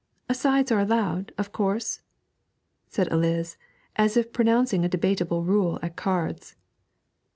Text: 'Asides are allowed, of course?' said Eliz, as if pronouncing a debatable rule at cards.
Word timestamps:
'Asides 0.27 0.71
are 0.71 0.79
allowed, 0.79 1.31
of 1.37 1.51
course?' 1.51 2.01
said 2.87 3.07
Eliz, 3.11 3.55
as 3.95 4.17
if 4.17 4.33
pronouncing 4.33 4.83
a 4.83 4.89
debatable 4.89 5.43
rule 5.43 5.77
at 5.83 5.95
cards. 5.95 6.55